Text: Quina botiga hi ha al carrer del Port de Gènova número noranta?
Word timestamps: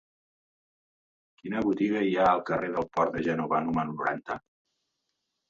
Quina 1.41 1.61
botiga 1.65 2.01
hi 2.07 2.15
ha 2.21 2.25
al 2.31 2.41
carrer 2.49 2.71
del 2.77 2.89
Port 2.97 3.15
de 3.19 3.25
Gènova 3.29 3.61
número 3.69 3.87
noranta? 4.01 4.41